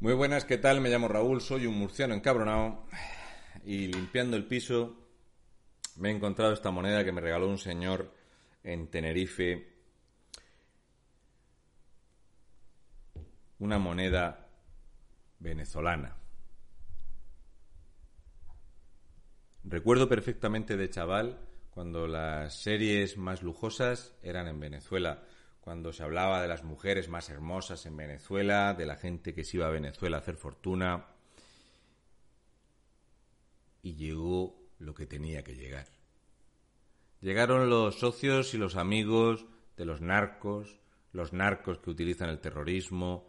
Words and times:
Muy 0.00 0.14
buenas, 0.14 0.46
¿qué 0.46 0.56
tal? 0.56 0.80
Me 0.80 0.88
llamo 0.88 1.08
Raúl, 1.08 1.42
soy 1.42 1.66
un 1.66 1.74
murciano 1.78 2.14
encabronado 2.14 2.86
y 3.66 3.88
limpiando 3.88 4.34
el 4.34 4.46
piso 4.46 4.96
me 5.96 6.08
he 6.08 6.12
encontrado 6.12 6.54
esta 6.54 6.70
moneda 6.70 7.04
que 7.04 7.12
me 7.12 7.20
regaló 7.20 7.46
un 7.46 7.58
señor 7.58 8.10
en 8.64 8.88
Tenerife. 8.88 9.74
Una 13.58 13.78
moneda 13.78 14.48
venezolana. 15.38 16.16
Recuerdo 19.64 20.08
perfectamente 20.08 20.78
de 20.78 20.88
chaval 20.88 21.46
cuando 21.68 22.06
las 22.06 22.54
series 22.54 23.18
más 23.18 23.42
lujosas 23.42 24.16
eran 24.22 24.48
en 24.48 24.60
Venezuela 24.60 25.22
cuando 25.60 25.92
se 25.92 26.02
hablaba 26.02 26.40
de 26.40 26.48
las 26.48 26.64
mujeres 26.64 27.08
más 27.08 27.28
hermosas 27.28 27.84
en 27.86 27.96
Venezuela, 27.96 28.74
de 28.74 28.86
la 28.86 28.96
gente 28.96 29.34
que 29.34 29.44
se 29.44 29.58
iba 29.58 29.66
a 29.66 29.70
Venezuela 29.70 30.16
a 30.16 30.20
hacer 30.20 30.36
fortuna, 30.36 31.06
y 33.82 33.94
llegó 33.94 34.58
lo 34.78 34.94
que 34.94 35.06
tenía 35.06 35.44
que 35.44 35.54
llegar. 35.54 35.86
Llegaron 37.20 37.68
los 37.68 37.98
socios 37.98 38.54
y 38.54 38.58
los 38.58 38.76
amigos 38.76 39.46
de 39.76 39.84
los 39.84 40.00
narcos, 40.00 40.80
los 41.12 41.32
narcos 41.32 41.78
que 41.78 41.90
utilizan 41.90 42.30
el 42.30 42.40
terrorismo, 42.40 43.28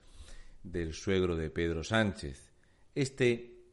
del 0.62 0.94
suegro 0.94 1.35
de 1.35 1.50
Pedro 1.50 1.84
Sánchez. 1.84 2.53
Este, 2.94 3.63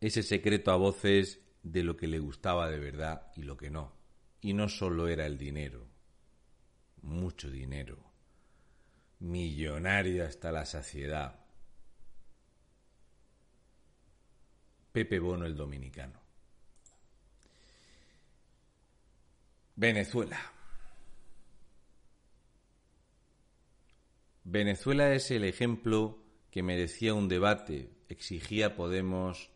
ese 0.00 0.22
secreto 0.22 0.70
a 0.70 0.76
voces 0.76 1.40
de 1.64 1.82
lo 1.82 1.96
que 1.96 2.06
le 2.06 2.20
gustaba 2.20 2.70
de 2.70 2.78
verdad 2.78 3.32
y 3.34 3.42
lo 3.42 3.56
que 3.56 3.70
no. 3.70 3.96
Y 4.40 4.52
no 4.52 4.68
solo 4.68 5.08
era 5.08 5.26
el 5.26 5.38
dinero, 5.38 5.88
mucho 7.02 7.50
dinero, 7.50 7.98
millonario 9.18 10.24
hasta 10.24 10.52
la 10.52 10.64
saciedad. 10.64 11.40
Pepe 14.92 15.18
Bono 15.18 15.44
el 15.44 15.56
dominicano. 15.56 16.25
Venezuela. 19.78 20.40
Venezuela 24.44 25.12
es 25.12 25.30
el 25.30 25.44
ejemplo 25.44 26.18
que 26.50 26.62
merecía 26.62 27.12
un 27.12 27.28
debate, 27.28 27.90
exigía 28.08 28.74
Podemos 28.74 29.50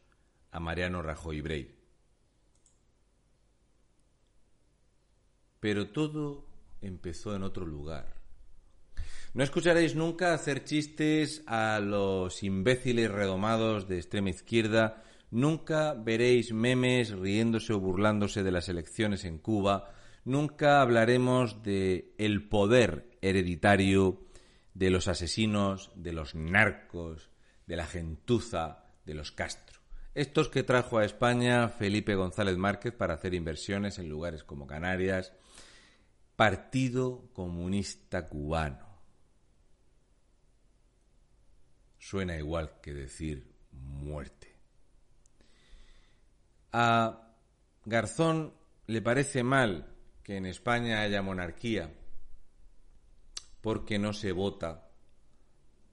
a 0.50 0.60
Mariano 0.60 1.00
Rajoy 1.00 1.40
Brey. 1.40 1.74
Pero 5.58 5.88
todo 5.88 6.46
empezó 6.82 7.34
en 7.34 7.42
otro 7.42 7.64
lugar. 7.64 8.14
No 9.32 9.42
escucharéis 9.42 9.94
nunca 9.94 10.34
hacer 10.34 10.64
chistes 10.64 11.42
a 11.46 11.80
los 11.80 12.42
imbéciles 12.42 13.10
redomados 13.10 13.88
de 13.88 13.96
extrema 13.96 14.28
izquierda, 14.28 15.02
nunca 15.30 15.94
veréis 15.94 16.52
memes 16.52 17.10
riéndose 17.10 17.72
o 17.72 17.80
burlándose 17.80 18.42
de 18.42 18.50
las 18.50 18.68
elecciones 18.68 19.24
en 19.24 19.38
Cuba, 19.38 19.94
nunca 20.24 20.80
hablaremos 20.80 21.62
de 21.62 22.14
el 22.18 22.48
poder 22.48 23.18
hereditario 23.20 24.26
de 24.74 24.90
los 24.90 25.08
asesinos, 25.08 25.90
de 25.94 26.12
los 26.12 26.34
narcos, 26.34 27.30
de 27.66 27.76
la 27.76 27.86
gentuza, 27.86 28.84
de 29.04 29.14
los 29.14 29.32
Castro. 29.32 29.80
Estos 30.14 30.48
que 30.48 30.62
trajo 30.62 30.98
a 30.98 31.04
España 31.04 31.68
Felipe 31.68 32.14
González 32.14 32.56
Márquez 32.56 32.92
para 32.92 33.14
hacer 33.14 33.34
inversiones 33.34 33.98
en 33.98 34.08
lugares 34.08 34.42
como 34.42 34.66
Canarias, 34.66 35.32
Partido 36.36 37.28
Comunista 37.32 38.28
Cubano. 38.28 38.88
Suena 41.98 42.36
igual 42.36 42.80
que 42.80 42.94
decir 42.94 43.52
muerte. 43.72 44.56
A 46.72 47.34
Garzón 47.84 48.54
le 48.86 49.02
parece 49.02 49.42
mal 49.42 49.89
que 50.30 50.36
en 50.36 50.46
España 50.46 51.02
haya 51.02 51.22
monarquía 51.22 51.92
porque 53.60 53.98
no 53.98 54.12
se 54.12 54.30
vota 54.30 54.88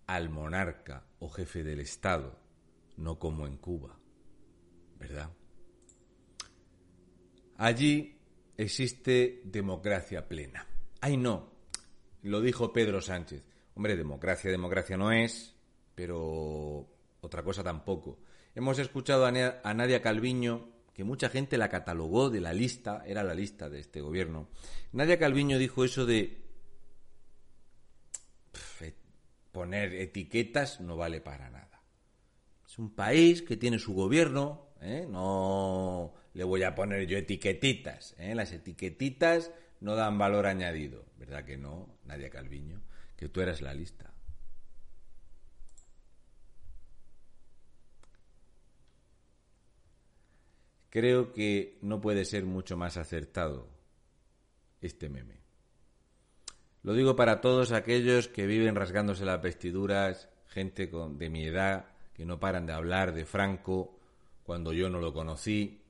al 0.06 0.30
monarca 0.30 1.08
o 1.18 1.28
jefe 1.28 1.64
del 1.64 1.80
Estado, 1.80 2.38
no 2.98 3.18
como 3.18 3.48
en 3.48 3.58
Cuba, 3.58 3.98
¿verdad? 5.00 5.32
Allí 7.56 8.20
existe 8.56 9.42
democracia 9.44 10.28
plena. 10.28 10.68
Ay, 11.02 11.18
no, 11.18 11.52
lo 12.22 12.40
dijo 12.40 12.72
Pedro 12.72 13.02
Sánchez. 13.02 13.44
Hombre, 13.74 13.96
democracia, 13.96 14.52
democracia 14.52 14.98
no 14.98 15.12
es, 15.12 15.56
pero 15.96 16.88
otra 17.22 17.42
cosa 17.42 17.64
tampoco. 17.64 18.20
Hemos 18.54 18.78
escuchado 18.78 19.26
a 19.26 19.74
Nadia 19.74 20.04
Calviño 20.04 20.77
que 20.98 21.04
mucha 21.04 21.30
gente 21.30 21.60
la 21.60 21.70
catalogó 21.70 22.32
de 22.32 22.42
la 22.42 22.54
lista, 22.54 23.04
era 23.06 23.24
la 23.24 23.36
lista 23.36 23.70
de 23.70 23.80
este 23.80 24.02
gobierno. 24.02 24.50
Nadia 24.94 25.20
Calviño 25.20 25.60
dijo 25.60 25.86
eso 25.86 26.08
de 26.08 26.42
eh, 28.82 28.96
poner 29.52 29.94
etiquetas 29.94 30.82
no 30.82 30.98
vale 30.98 31.22
para 31.22 31.52
nada. 31.52 31.84
Es 32.68 32.80
un 32.80 32.96
país 32.96 33.44
que 33.44 33.58
tiene 33.58 33.78
su 33.78 33.94
gobierno, 33.94 34.70
¿eh? 34.82 35.06
no 35.08 36.16
le 36.34 36.44
voy 36.44 36.64
a 36.64 36.74
poner 36.74 37.06
yo 37.06 37.20
etiquetitas. 37.20 38.16
¿eh? 38.18 38.34
Las 38.34 38.52
etiquetitas 38.52 39.52
no 39.82 39.96
dan 39.96 40.18
valor 40.18 40.48
añadido, 40.48 41.06
¿verdad 41.20 41.46
que 41.46 41.58
no, 41.58 42.00
Nadia 42.06 42.32
Calviño? 42.32 42.82
Que 43.16 43.30
tú 43.30 43.42
eras 43.42 43.62
la 43.62 43.76
lista. 43.76 44.17
Creo 50.90 51.34
que 51.34 51.78
no 51.82 52.00
puede 52.00 52.26
ser 52.26 52.46
mucho 52.46 52.78
más 52.78 52.98
acertado 52.98 53.68
este 54.82 55.10
meme. 55.10 55.42
Lo 56.84 56.94
digo 56.94 57.16
para 57.16 57.42
todos 57.42 57.72
aquellos 57.72 58.28
que 58.28 58.46
viven 58.46 58.76
rasgándose 58.76 59.26
las 59.26 59.42
vestiduras, 59.42 60.30
gente 60.48 60.88
de 60.88 61.30
mi 61.30 61.46
edad, 61.46 61.88
que 62.14 62.26
no 62.26 62.40
paran 62.40 62.66
de 62.66 62.74
hablar 62.74 63.14
de 63.14 63.26
Franco 63.26 64.00
cuando 64.44 64.72
yo 64.72 64.90
no 64.90 65.00
lo 65.00 65.14
conocí, 65.14 65.82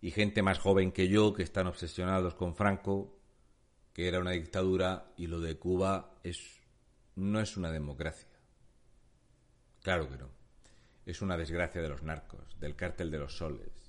y 0.00 0.10
gente 0.10 0.42
más 0.42 0.58
joven 0.58 0.90
que 0.90 1.08
yo 1.08 1.34
que 1.34 1.42
están 1.42 1.66
obsesionados 1.66 2.34
con 2.34 2.56
Franco, 2.56 3.18
que 3.92 4.08
era 4.08 4.20
una 4.20 4.30
dictadura, 4.30 5.12
y 5.18 5.26
lo 5.26 5.40
de 5.40 5.58
Cuba 5.58 6.18
es, 6.24 6.62
no 7.16 7.38
es 7.38 7.56
una 7.56 7.70
democracia. 7.70 8.28
Claro 9.82 10.08
que 10.08 10.16
no. 10.16 10.30
Es 11.04 11.20
una 11.20 11.36
desgracia 11.36 11.82
de 11.82 11.88
los 11.88 12.02
narcos, 12.02 12.58
del 12.58 12.74
cártel 12.74 13.10
de 13.10 13.18
los 13.18 13.36
soles, 13.36 13.81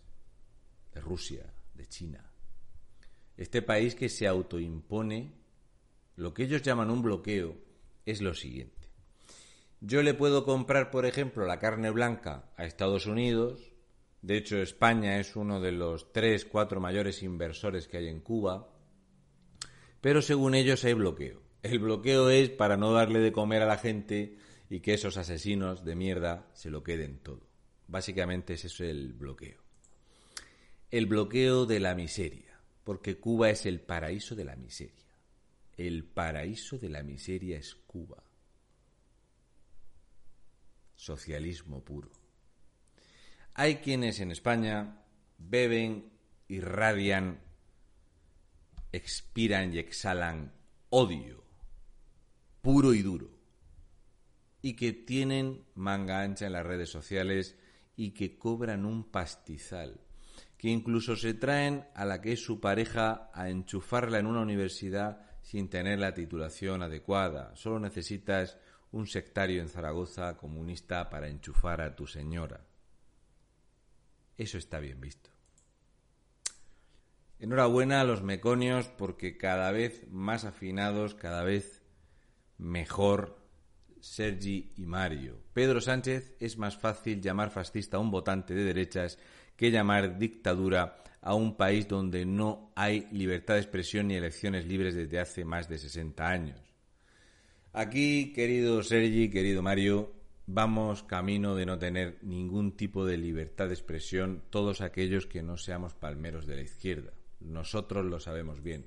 de 0.94 1.02
Rusia, 1.02 1.54
de 1.74 1.88
China. 1.88 2.32
Este 3.38 3.62
país 3.62 3.96
que 3.96 4.10
se 4.10 4.28
autoimpone, 4.28 5.34
lo 6.16 6.34
que 6.34 6.44
ellos 6.44 6.62
llaman 6.62 6.92
un 6.92 7.02
bloqueo, 7.02 7.58
es 8.06 8.22
lo 8.22 8.34
siguiente. 8.34 8.90
Yo 9.82 10.04
le 10.04 10.14
puedo 10.14 10.46
comprar, 10.46 10.92
por 10.92 11.06
ejemplo, 11.06 11.46
la 11.46 11.60
carne 11.60 11.90
blanca 11.90 12.52
a 12.58 12.66
Estados 12.66 13.06
Unidos, 13.06 13.74
de 14.24 14.38
hecho, 14.38 14.58
España 14.62 15.20
es 15.20 15.36
uno 15.36 15.60
de 15.60 15.74
los 15.74 16.14
tres, 16.14 16.46
cuatro 16.46 16.80
mayores 16.80 17.24
inversores 17.24 17.90
que 17.90 17.98
hay 17.98 18.08
en 18.08 18.22
Cuba. 18.22 18.70
Pero 20.00 20.22
según 20.22 20.56
ellos 20.56 20.86
hay 20.86 20.94
bloqueo. 20.94 21.42
El 21.62 21.80
bloqueo 21.80 22.30
es 22.30 22.50
para 22.50 22.78
no 22.78 22.94
darle 22.94 23.20
de 23.20 23.34
comer 23.34 23.62
a 23.62 23.66
la 23.66 23.78
gente 23.78 24.38
y 24.70 24.80
que 24.80 24.94
esos 24.94 25.18
asesinos 25.18 25.84
de 25.84 25.96
mierda 25.96 26.48
se 26.54 26.72
lo 26.72 26.84
queden 26.84 27.20
todo. 27.20 27.50
Básicamente 27.88 28.54
es 28.54 28.64
eso 28.64 28.86
el 28.86 29.12
bloqueo. 29.12 29.63
El 30.94 31.08
bloqueo 31.08 31.66
de 31.66 31.80
la 31.80 31.96
miseria. 31.96 32.62
Porque 32.84 33.18
Cuba 33.18 33.50
es 33.50 33.66
el 33.66 33.82
paraíso 33.82 34.36
de 34.36 34.46
la 34.46 34.56
miseria. 34.56 35.18
El 35.76 36.04
paraíso 36.04 36.78
de 36.78 36.88
la 36.88 37.02
miseria 37.02 37.58
es 37.58 37.74
Cuba. 37.74 38.22
Socialismo 40.96 41.84
puro. 41.84 42.12
Hay 43.56 43.78
quienes 43.78 44.20
en 44.20 44.30
España 44.30 45.04
beben, 45.40 46.12
irradian, 46.48 47.40
expiran 48.92 49.74
y 49.74 49.80
exhalan 49.80 50.54
odio, 50.92 51.44
puro 52.62 52.94
y 52.94 53.02
duro, 53.02 53.32
y 54.62 54.76
que 54.76 54.94
tienen 54.94 55.66
manga 55.74 56.22
ancha 56.22 56.46
en 56.46 56.54
las 56.54 56.68
redes 56.68 56.90
sociales 56.90 57.56
y 57.96 58.12
que 58.12 58.38
cobran 58.38 58.86
un 58.86 59.04
pastizal, 59.10 60.00
que 60.64 60.70
incluso 60.70 61.18
se 61.18 61.34
traen 61.34 61.86
a 61.94 62.06
la 62.06 62.22
que 62.22 62.32
es 62.32 62.40
su 62.40 62.62
pareja 62.62 63.30
a 63.34 63.50
enchufarla 63.50 64.20
en 64.20 64.28
una 64.28 64.40
universidad 64.40 65.20
sin 65.42 65.70
tener 65.70 66.00
la 66.00 66.14
titulación 66.14 66.82
adecuada. 66.82 67.54
Solo 67.54 67.82
necesitas 67.82 68.58
un 68.94 69.06
sectario 69.06 69.62
en 69.62 69.68
Zaragoza 69.68 70.38
comunista 70.38 71.10
para 71.10 71.28
enchufar 71.28 71.82
a 71.82 71.98
tu 71.98 72.08
señora. 72.08 72.62
Eso 74.38 74.58
está 74.58 74.80
bien 74.80 75.02
visto. 75.02 75.32
Enhorabuena 77.40 78.00
a 78.00 78.06
los 78.06 78.24
meconios 78.24 78.88
porque 78.88 79.36
cada 79.36 79.70
vez 79.74 80.08
más 80.12 80.46
afinados, 80.46 81.14
cada 81.14 81.44
vez 81.44 81.82
mejor 82.58 83.38
Sergi 84.00 84.72
y 84.78 84.86
Mario. 84.86 85.42
Pedro 85.54 85.82
Sánchez 85.82 86.38
es 86.40 86.58
más 86.58 86.78
fácil 86.78 87.22
llamar 87.22 87.52
fascista 87.52 87.98
a 87.98 88.00
un 88.00 88.12
votante 88.12 88.54
de 88.54 88.64
derechas 88.64 89.20
que 89.56 89.72
llamar 89.72 90.18
dictadura 90.18 91.04
a 91.22 91.36
un 91.36 91.56
país 91.56 91.88
donde 91.88 92.26
no 92.26 92.72
hay 92.76 93.08
libertad 93.12 93.56
de 93.56 93.62
expresión 93.62 94.08
ni 94.08 94.16
elecciones 94.16 94.66
libres 94.66 94.96
desde 94.96 95.20
hace 95.20 95.46
más 95.46 95.70
de 95.70 95.78
60 95.78 96.28
años. 96.28 96.60
Aquí, 97.72 98.34
querido 98.34 98.84
Sergi, 98.84 99.30
querido 99.30 99.64
Mario, 99.64 100.14
vamos 100.46 101.04
camino 101.04 101.56
de 101.56 101.66
no 101.66 101.80
tener 101.80 102.20
ningún 102.22 102.76
tipo 102.76 103.06
de 103.06 103.18
libertad 103.18 103.68
de 103.68 103.74
expresión 103.74 104.44
todos 104.50 104.82
aquellos 104.82 105.26
que 105.26 105.42
no 105.42 105.58
seamos 105.58 105.94
palmeros 105.94 106.46
de 106.46 106.58
la 106.58 106.62
izquierda. 106.62 107.14
Nosotros 107.40 108.06
lo 108.06 108.20
sabemos 108.20 108.62
bien. 108.62 108.86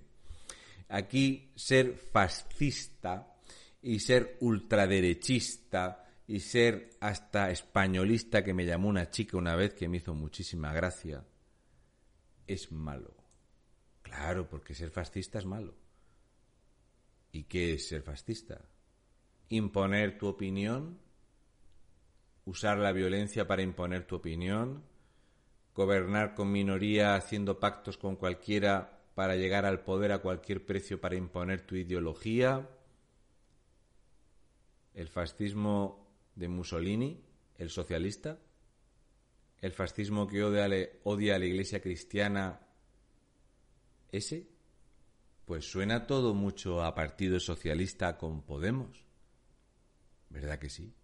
Aquí 0.89 1.51
ser 1.57 1.95
fascista 1.95 3.35
y 3.83 3.99
ser 4.01 4.37
ultraderechista 4.41 6.06
y 6.27 6.41
ser 6.41 6.91
hasta 7.01 7.51
españolista 7.51 8.43
que 8.43 8.55
me 8.55 8.65
llamó 8.67 8.89
una 8.89 9.11
chica 9.11 9.37
una 9.37 9.55
vez 9.55 9.75
que 9.75 9.89
me 9.89 9.99
hizo 9.99 10.15
muchísima 10.15 10.73
gracia 10.73 11.25
es 12.47 12.73
malo. 12.73 13.15
Claro, 14.03 14.49
porque 14.49 14.75
ser 14.75 14.91
fascista 14.91 15.39
es 15.39 15.47
malo. 15.47 15.75
¿Y 17.33 17.45
qué 17.45 17.75
es 17.75 17.89
ser 17.89 18.03
fascista? 18.03 18.65
Imponer 19.49 20.19
tu 20.19 20.27
opinión 20.27 20.99
usar 22.47 22.79
la 22.79 22.93
violencia 22.93 23.47
para 23.47 23.63
imponer 23.63 24.07
tu 24.07 24.17
opinión, 24.17 24.85
gobernar 25.75 26.35
con 26.35 26.51
minoría 26.51 27.17
haciendo 27.17 27.61
pactos 27.61 27.99
con 27.99 28.17
cualquiera 28.17 29.03
para 29.15 29.37
llegar 29.37 29.67
al 29.67 29.83
poder 29.83 30.13
a 30.13 30.21
cualquier 30.21 30.65
precio 30.65 31.01
para 31.01 31.17
imponer 31.17 31.63
tu 31.63 31.75
ideología, 31.75 32.71
el 34.95 35.09
fascismo 35.09 36.06
de 36.37 36.49
Mussolini, 36.49 37.21
el 37.59 37.71
socialista, 37.71 38.39
el 39.61 39.73
fascismo 39.73 40.29
que 40.29 40.45
odia, 40.45 40.65
a 40.65 41.39
la 41.39 41.45
iglesia 41.45 41.81
cristiana, 41.81 42.61
ese, 44.13 44.47
pues 45.45 45.69
suena 45.69 46.07
todo 46.07 46.35
mucho 46.35 46.85
a 46.85 46.95
Partido 46.95 47.41
Socialista 47.41 48.17
con 48.17 48.43
Podemos. 48.43 49.05
¿Verdad 50.31 50.59
que 50.59 50.71
sí? 50.71 50.95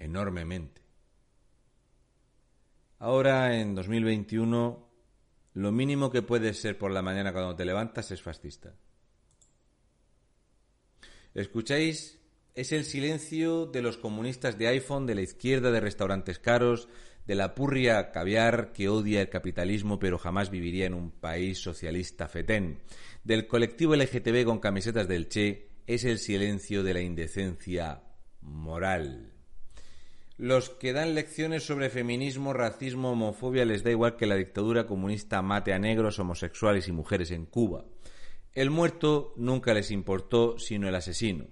enormemente. 0.00 0.82
Ahora, 2.98 3.58
en 3.58 3.74
2021, 3.74 4.88
lo 5.54 5.72
mínimo 5.72 6.10
que 6.10 6.22
puedes 6.22 6.60
ser 6.60 6.76
por 6.76 6.90
la 6.90 7.02
mañana 7.02 7.32
cuando 7.32 7.54
te 7.54 7.64
levantas 7.64 8.10
es 8.10 8.20
fascista. 8.20 8.74
¿Escucháis? 11.34 12.19
Es 12.60 12.72
el 12.72 12.84
silencio 12.84 13.64
de 13.64 13.80
los 13.80 13.96
comunistas 13.96 14.58
de 14.58 14.68
iPhone, 14.68 15.06
de 15.06 15.14
la 15.14 15.22
izquierda, 15.22 15.70
de 15.70 15.80
restaurantes 15.80 16.38
caros, 16.38 16.88
de 17.26 17.34
la 17.34 17.54
purria 17.54 18.10
caviar 18.10 18.74
que 18.74 18.90
odia 18.90 19.22
el 19.22 19.30
capitalismo 19.30 19.98
pero 19.98 20.18
jamás 20.18 20.50
viviría 20.50 20.84
en 20.84 20.92
un 20.92 21.10
país 21.10 21.58
socialista 21.58 22.28
fetén, 22.28 22.82
del 23.24 23.46
colectivo 23.46 23.96
LGTB 23.96 24.44
con 24.44 24.58
camisetas 24.58 25.08
del 25.08 25.30
Che, 25.30 25.70
es 25.86 26.04
el 26.04 26.18
silencio 26.18 26.82
de 26.82 26.92
la 26.92 27.00
indecencia 27.00 28.02
moral. 28.42 29.32
Los 30.36 30.68
que 30.68 30.92
dan 30.92 31.14
lecciones 31.14 31.62
sobre 31.62 31.88
feminismo, 31.88 32.52
racismo, 32.52 33.12
homofobia 33.12 33.64
les 33.64 33.84
da 33.84 33.90
igual 33.90 34.16
que 34.16 34.26
la 34.26 34.36
dictadura 34.36 34.86
comunista 34.86 35.40
mate 35.40 35.72
a 35.72 35.78
negros, 35.78 36.18
homosexuales 36.18 36.88
y 36.88 36.92
mujeres 36.92 37.30
en 37.30 37.46
Cuba. 37.46 37.86
El 38.52 38.68
muerto 38.68 39.32
nunca 39.38 39.72
les 39.72 39.90
importó 39.90 40.58
sino 40.58 40.90
el 40.90 40.94
asesino. 40.94 41.46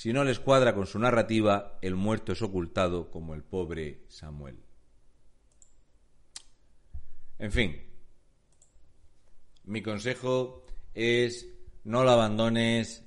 Si 0.00 0.14
no 0.14 0.24
les 0.24 0.40
cuadra 0.40 0.74
con 0.74 0.86
su 0.86 0.98
narrativa, 0.98 1.76
el 1.82 1.94
muerto 1.94 2.32
es 2.32 2.40
ocultado 2.40 3.10
como 3.10 3.34
el 3.34 3.42
pobre 3.42 4.06
Samuel. 4.08 4.64
En 7.38 7.52
fin, 7.52 7.76
mi 9.64 9.82
consejo 9.82 10.64
es 10.94 11.46
no 11.84 12.02
lo 12.02 12.12
abandones, 12.12 13.04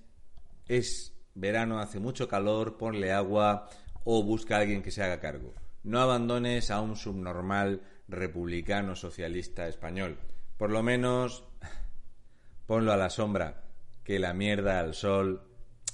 es 0.68 1.18
verano, 1.34 1.80
hace 1.80 2.00
mucho 2.00 2.28
calor, 2.28 2.78
ponle 2.78 3.12
agua, 3.12 3.68
o 4.04 4.22
busca 4.22 4.58
a 4.58 4.60
alguien 4.60 4.84
que 4.84 4.92
se 4.92 5.02
haga 5.02 5.20
cargo. 5.20 5.56
No 5.82 6.00
abandones 6.00 6.70
a 6.70 6.80
un 6.80 6.96
subnormal 6.96 7.82
republicano 8.08 8.96
socialista 8.96 9.68
español. 9.68 10.20
Por 10.60 10.70
lo 10.70 10.84
menos 10.84 11.44
ponlo 12.68 12.94
a 12.94 12.98
la 12.98 13.10
sombra, 13.10 13.64
que 14.04 14.20
la 14.20 14.36
mierda 14.36 14.80
al 14.80 14.94
sol, 14.94 15.53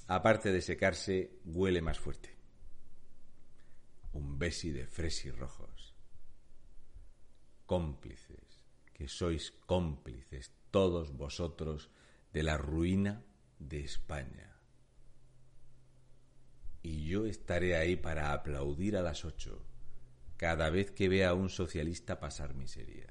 aparte 0.10 0.52
de 0.52 0.62
secarse, 0.62 1.40
huele 1.46 1.82
más 1.82 1.98
fuerte. 1.98 2.36
Un 4.12 4.38
besi 4.38 4.72
de 4.72 4.86
fresis 4.86 5.34
rojos. 5.38 5.96
Cómplices, 7.66 8.66
que 8.94 9.08
sois 9.08 9.52
cómplices 9.66 10.52
todos 10.72 11.16
vosotros 11.16 11.90
de 12.34 12.44
la 12.44 12.58
ruina 12.58 13.24
de 13.60 13.80
España 13.80 14.50
y 16.82 17.06
yo 17.06 17.26
estaré 17.26 17.76
ahí 17.76 17.96
para 17.96 18.34
aplaudir 18.34 18.96
a 18.98 19.02
las 19.02 19.26
ocho 19.26 19.66
cada 20.38 20.70
vez 20.70 20.92
que 20.92 21.10
vea 21.10 21.30
a 21.30 21.34
un 21.34 21.50
socialista 21.50 22.20
pasar 22.20 22.56
miseria. 22.56 23.08